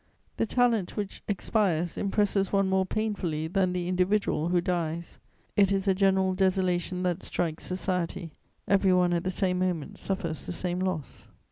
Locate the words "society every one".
7.67-9.13